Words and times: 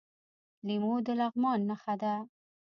لیمو 0.65 0.93
د 1.05 1.07
لغمان 1.19 1.59
نښه 1.69 1.95
ده. 2.01 2.13